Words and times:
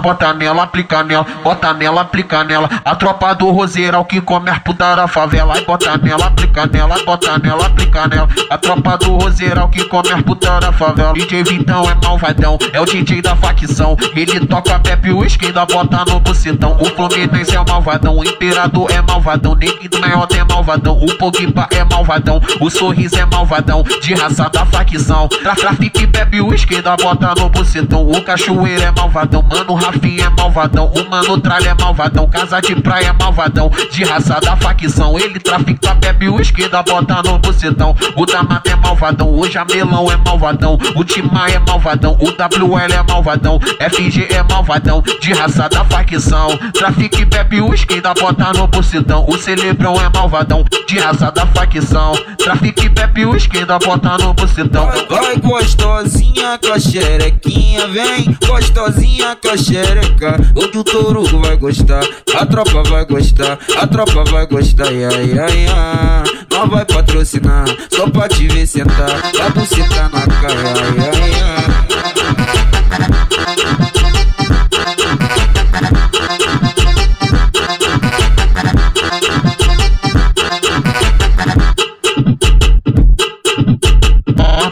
Bota 0.00 0.32
nela, 0.32 0.62
aplica 0.62 1.02
nela, 1.02 1.26
bota 1.42 1.74
nela, 1.74 2.02
aplica 2.02 2.44
nela. 2.44 2.70
A 2.84 2.94
tropa 2.94 3.34
do 3.34 3.50
roseiro 3.50 4.04
que 4.04 4.20
come 4.20 4.48
as 4.48 4.60
puta 4.60 4.94
da 4.94 5.08
favela. 5.08 5.60
Bota 5.66 5.98
nela, 5.98 6.26
aplica 6.26 6.66
nela, 6.66 6.96
bota 7.04 7.36
nela, 7.40 7.66
aplica 7.66 8.06
nela. 8.06 8.28
A 8.48 8.56
tropa 8.56 8.96
do 8.96 9.16
roseiro 9.16 9.68
que 9.68 9.82
come 9.86 10.12
as 10.12 10.22
puta 10.22 10.60
da 10.60 10.70
favela. 10.70 11.12
DJ 11.14 11.42
Vitão 11.42 11.82
é 11.90 11.96
malvadão, 11.96 12.56
é 12.72 12.80
o 12.80 12.84
DJ 12.84 13.20
da 13.20 13.34
facção. 13.34 13.96
Ele 14.14 14.46
toca 14.46 14.78
Pepe 14.78 15.10
o 15.10 15.22
ainda 15.22 15.66
bota 15.66 16.04
no 16.04 16.20
bucetão. 16.20 16.76
O 16.78 16.84
Fluminense 16.84 17.56
é 17.56 17.64
malvadão, 17.68 18.16
o 18.16 18.24
Imperador 18.24 18.88
é 18.92 19.02
malvadão. 19.02 19.56
Neguinho 19.56 20.00
Meiota 20.00 20.36
é 20.36 20.44
malvadão, 20.44 20.96
o 20.96 21.18
Pogba 21.18 21.66
é 21.72 21.82
malvadão. 21.82 22.40
O 22.60 22.70
Sorriso 22.70 23.18
é 23.18 23.26
malvadão, 23.26 23.82
de 23.82 24.14
raça 24.14 24.48
da 24.48 24.64
facção. 24.64 25.26
Tra 25.26 25.56
trafique 25.56 26.06
Pepe 26.06 26.40
o 26.40 26.50
ainda 26.52 26.96
bota 26.96 27.34
no 27.34 27.48
bucetão. 27.48 28.08
O 28.08 28.22
Cachoeiro 28.22 28.82
é 28.82 28.92
malvadão, 28.92 29.44
Mano 29.56 29.72
Rafinha 29.72 30.26
é 30.26 30.28
malvadão, 30.28 30.92
o 30.94 31.08
Mano 31.08 31.40
Tralha 31.40 31.70
é 31.70 31.74
malvadão, 31.82 32.28
Casa 32.28 32.60
de 32.60 32.76
Praia 32.76 33.06
é 33.06 33.12
malvadão, 33.12 33.70
de 33.90 34.04
raça 34.04 34.38
da 34.38 34.54
facção. 34.54 35.18
Ele 35.18 35.40
trafica, 35.40 35.94
bebe 35.94 36.28
o 36.28 36.38
esquerda, 36.38 36.82
bota 36.82 37.22
no 37.22 37.38
bucetão. 37.38 37.96
O 38.14 38.26
Damata 38.26 38.70
é 38.70 38.76
malvadão, 38.76 39.32
o 39.32 39.48
Jamelão 39.48 40.12
é 40.12 40.16
malvadão, 40.18 40.78
o 40.94 41.02
Timar 41.02 41.50
é 41.50 41.58
malvadão, 41.58 42.18
o 42.20 42.26
WL 42.26 42.92
é 42.92 43.02
malvadão, 43.02 43.58
FG 43.58 44.26
é 44.28 44.42
malvadão, 44.42 45.02
de 45.22 45.32
raça 45.32 45.70
da 45.70 45.82
facção. 45.86 46.54
Trafique, 46.74 47.24
bebe 47.24 47.62
o 47.62 47.72
esquerda, 47.72 48.12
bota 48.12 48.52
no 48.52 48.66
bucetão. 48.66 49.24
O 49.26 49.38
Celebrão 49.38 49.94
é 49.94 50.10
malvadão, 50.10 50.66
de 50.86 50.98
raça 50.98 51.32
da 51.32 51.46
facção. 51.46 52.12
Trafique, 52.36 52.90
bebe 52.90 53.24
o 53.24 53.34
esquerda, 53.34 53.78
bota 53.78 54.18
no 54.18 54.34
bucetão. 54.34 54.84
Vai, 54.84 55.06
vai 55.06 55.36
gostosinha 55.36 56.58
com 56.58 56.74
a 56.74 56.78
xerequinha, 56.78 57.86
vem 57.88 58.36
gostosinha 58.46 59.34
com 59.36 59.45
a 59.50 59.56
xereca, 59.56 60.36
o 60.54 60.84
touro 60.84 61.24
vai 61.40 61.56
gostar, 61.56 62.02
a 62.34 62.46
tropa 62.46 62.82
vai 62.84 63.04
gostar, 63.04 63.58
a 63.76 63.86
tropa 63.86 64.24
vai 64.24 64.46
gostar, 64.46 64.92
ia, 64.92 65.08
ia, 65.22 65.50
ia. 65.50 66.24
Não 66.50 66.68
vai 66.68 66.84
patrocinar, 66.84 67.66
só 67.90 68.08
pra 68.08 68.28
te 68.28 68.48
ver 68.48 68.66
sentar, 68.66 69.20
a 69.40 69.50
buceta 69.50 70.08
na 70.08 70.26
cara, 70.26 70.74
ia, 70.96 71.28
ia. 71.28 71.75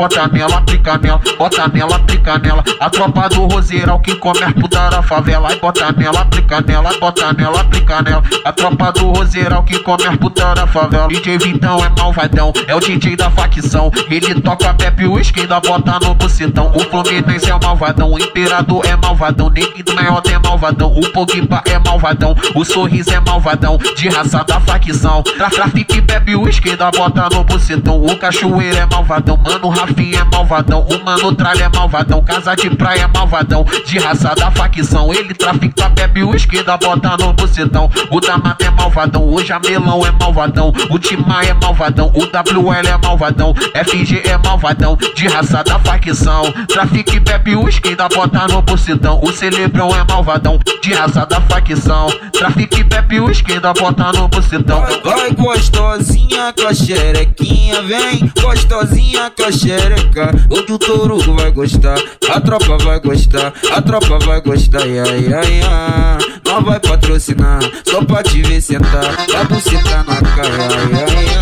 Bota 0.00 0.26
nela, 0.28 0.56
aplica 0.56 0.96
nela, 0.96 1.20
bota 1.36 1.68
nela, 1.68 1.96
aplica 1.96 2.38
nela. 2.38 2.64
A 2.80 2.88
tropa 2.88 3.28
do 3.28 3.44
roseiro 3.44 3.98
que 3.98 4.14
come 4.14 4.42
as 4.42 4.54
puta 4.54 4.88
da 4.88 5.02
favela. 5.02 5.54
Bota 5.60 5.92
nela, 5.92 6.22
aplica 6.22 6.62
nela, 6.62 6.90
bota 6.98 7.30
nela, 7.34 7.60
aplica 7.60 8.00
nela. 8.00 8.22
A 8.46 8.50
tropa 8.50 8.92
do 8.92 9.10
roseiro 9.10 9.62
que 9.64 9.78
come 9.80 10.06
as 10.06 10.16
puta 10.16 10.54
da 10.54 10.66
favela. 10.66 11.06
DJ 11.08 11.36
Vitão 11.36 11.84
é 11.84 11.90
malvadão, 12.00 12.50
é 12.66 12.74
o 12.74 12.80
DJ 12.80 13.14
da 13.14 13.30
facção. 13.30 13.92
Ele 14.10 14.40
toca 14.40 14.72
Pepe 14.72 15.04
o 15.04 15.16
ainda 15.16 15.60
bota 15.60 15.98
no 16.00 16.14
bucetão. 16.14 16.72
O 16.74 16.80
Fluminense 16.80 17.50
é 17.50 17.58
malvadão, 17.62 18.10
o 18.10 18.18
Imperador 18.18 18.82
é 18.86 18.96
malvadão. 18.96 19.50
Neguinho 19.50 19.94
Meiota 19.94 20.30
é 20.30 20.38
malvadão, 20.38 20.90
o 20.96 21.12
Pogba 21.12 21.62
é 21.66 21.78
malvadão. 21.78 22.34
O 22.54 22.64
Sorriso 22.64 23.12
é 23.12 23.20
malvadão, 23.20 23.76
de 23.76 24.08
raça 24.08 24.42
da 24.44 24.58
facção. 24.60 25.22
Tra 25.22 25.50
trafique 25.50 26.00
Pepe 26.00 26.34
o 26.36 26.46
ainda 26.46 26.90
bota 26.90 27.28
no 27.28 27.44
bucetão. 27.44 28.02
O 28.02 28.16
Cachoeiro 28.16 28.78
é 28.78 28.86
malvadão, 28.86 29.36
mano 29.36 29.68
Rafa 29.68 29.89
É 29.90 30.24
malvadão, 30.24 30.86
o 30.88 31.04
Mano 31.04 31.34
Tralha 31.34 31.64
é 31.64 31.68
malvadão, 31.68 32.22
Casa 32.22 32.54
de 32.54 32.70
Praia 32.70 33.02
é 33.02 33.06
malvadão, 33.06 33.64
de 33.84 33.98
raça 33.98 34.34
da 34.36 34.50
facção. 34.50 35.12
Ele 35.12 35.34
trafica, 35.34 35.88
bebe 35.88 36.22
o 36.22 36.34
esquerda, 36.34 36.76
bota 36.76 37.16
no 37.16 37.32
bucetão. 37.32 37.90
O 38.08 38.20
Damata 38.20 38.64
é 38.64 38.70
malvadão, 38.70 39.28
o 39.28 39.44
Jamelão 39.44 40.06
é 40.06 40.12
malvadão, 40.12 40.72
o 40.88 40.98
Timar 40.98 41.44
é 41.44 41.52
malvadão, 41.54 42.12
o 42.14 42.20
WL 42.20 42.86
é 42.86 42.96
malvadão, 42.98 43.52
FG 43.54 44.22
é 44.24 44.38
malvadão, 44.38 44.96
de 44.96 45.26
raça 45.26 45.64
da 45.64 45.78
facção. 45.80 46.52
Trafique, 46.68 47.18
bebe 47.18 47.56
o 47.56 47.68
esquerda, 47.68 48.08
bota 48.08 48.46
no 48.46 48.62
bucetão. 48.62 49.20
O 49.22 49.32
Celebrão 49.32 49.90
é 49.90 50.04
malvadão, 50.04 50.58
de 50.82 50.92
raça 50.92 51.26
da 51.26 51.40
facção. 51.40 52.06
Trafique, 52.32 52.84
bebe 52.84 53.20
o 53.20 53.30
esquerda, 53.30 53.72
bota 53.72 54.12
no 54.12 54.28
bucetão. 54.28 54.80
Vai, 54.80 55.00
vai 55.00 55.30
gostosinha 55.32 56.54
com 56.56 56.68
a 56.68 56.74
xerequinha, 56.74 57.82
vem 57.82 58.32
gostosinha 58.40 59.30
com 59.36 59.44
a 59.44 59.52
xerequinha 59.52 59.69
xereca, 59.78 60.30
o 60.50 60.78
touro 60.78 61.18
vai 61.34 61.50
gostar, 61.52 61.98
a 62.28 62.40
tropa 62.40 62.76
vai 62.78 63.00
gostar, 63.00 63.52
a 63.70 63.82
tropa 63.82 64.18
vai 64.18 64.40
gostar, 64.40 64.86
ia, 64.86 65.06
ia, 65.16 65.44
ia. 65.44 66.18
Não 66.44 66.62
vai 66.62 66.80
patrocinar, 66.80 67.60
só 67.88 68.04
pra 68.04 68.22
te 68.22 68.42
ver 68.42 68.60
sentar, 68.60 69.14
a 69.38 69.44
buceta 69.44 70.04
na 70.04 70.20
cara. 70.20 71.39